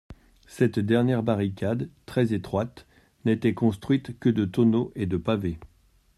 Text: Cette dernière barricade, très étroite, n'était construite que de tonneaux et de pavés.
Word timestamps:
Cette 0.47 0.79
dernière 0.79 1.21
barricade, 1.21 1.87
très 2.07 2.33
étroite, 2.33 2.87
n'était 3.23 3.53
construite 3.53 4.17
que 4.19 4.29
de 4.29 4.45
tonneaux 4.45 4.91
et 4.95 5.05
de 5.05 5.17
pavés. 5.17 5.59